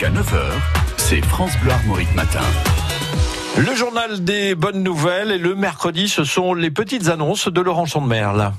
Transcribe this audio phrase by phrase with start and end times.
[0.00, 0.40] Jusqu'à 9h,
[0.96, 2.40] c'est France Bleu Armorique Matin.
[3.58, 7.84] Le journal des bonnes nouvelles et le mercredi, ce sont les petites annonces de Laurent
[7.84, 8.52] Chandemerle.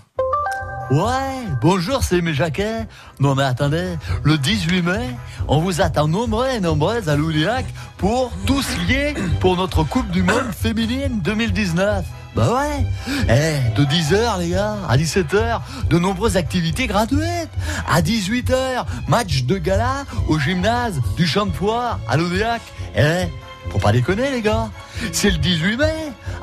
[0.91, 2.85] Ouais, bonjour, c'est mes Jacquet.
[3.19, 5.09] Non mais attendez, le 18 mai,
[5.47, 7.65] on vous attend nombreux et nombreuses à Louliac
[7.97, 12.05] pour tous liés pour notre Coupe du Monde féminine 2019.
[12.35, 12.85] Bah ouais.
[13.29, 15.59] Eh, de 10h les gars, à 17h,
[15.89, 17.49] de nombreuses activités gratuites.
[17.89, 22.61] À 18h, match de gala au gymnase du Champ de Poire à Louliac.
[22.95, 23.27] Eh,
[23.69, 24.69] faut pas déconner les gars,
[25.11, 25.93] c'est le 18 mai.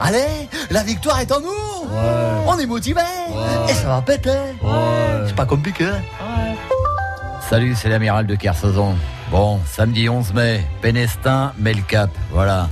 [0.01, 1.89] Allez, la victoire est en nous.
[2.47, 3.01] On est motivés.
[3.69, 4.31] Et ça va péter.
[5.27, 5.89] C'est pas compliqué
[7.49, 8.95] Salut, c'est l'amiral de Kersozon.
[9.31, 12.69] Bon, samedi 11 mai, Pénestin, Melcap, voilà.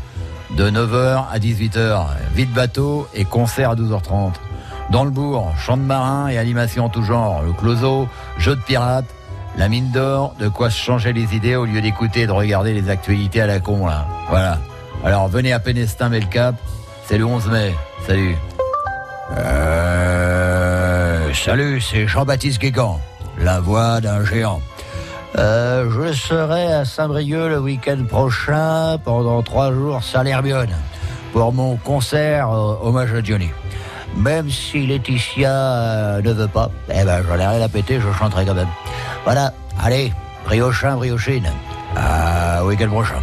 [0.50, 4.34] De 9h à 18h, vide bateau et concert à 12h30.
[4.90, 8.60] Dans le bourg, chant de marin et animation en tout genre, le closo, jeu de
[8.60, 9.12] pirates,
[9.58, 12.72] la mine d'or, de quoi se changer les idées au lieu d'écouter et de regarder
[12.72, 14.06] les actualités à la con, là.
[14.28, 14.58] Voilà.
[15.04, 16.54] Alors venez à Pénestin, Melcap,
[17.06, 17.74] c'est le 11 mai.
[18.06, 18.36] Salut.
[19.36, 23.00] Euh, salut, c'est Jean-Baptiste Guégan,
[23.40, 24.60] la voix d'un géant.
[25.38, 30.74] Euh, je serai à Saint-Brieuc le week-end prochain pendant trois jours Salerbione
[31.32, 33.50] pour mon concert euh, hommage à Johnny.
[34.16, 38.10] Même si Laetitia euh, ne veut pas, eh ben j'en ai rien à péter, je
[38.18, 38.68] chanterai quand même.
[39.24, 40.10] Voilà, allez,
[40.46, 41.50] briochin, briochine.
[41.94, 43.20] À week-end prochain.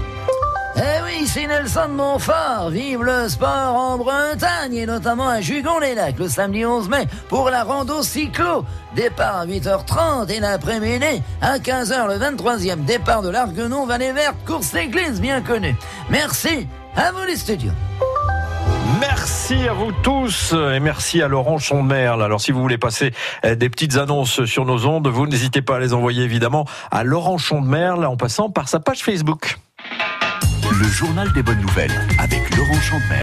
[0.76, 2.70] Eh oui, c'est Nelson Montfort.
[2.72, 7.64] Vive le sport en Bretagne et notamment à Jugon-les-Lacs le samedi 11 mai pour la
[7.64, 8.66] rando cyclo.
[8.96, 12.86] Départ à 8h30 et l'après-midi à 15h le 23e.
[12.86, 15.76] Départ de l'Arguenon, Vallée Verte, course église bien connue.
[16.10, 16.68] Merci.
[16.96, 17.72] À vous les studios.
[19.00, 22.24] Merci à vous tous et merci à Laurent Chandemerle.
[22.24, 23.14] Alors si vous voulez passer
[23.46, 27.04] euh, des petites annonces sur nos ondes, vous n'hésitez pas à les envoyer évidemment à
[27.04, 29.58] Laurent Chandemerle en passant par sa page Facebook.
[30.80, 33.04] Le journal des bonnes nouvelles avec Laurent Chandemerle.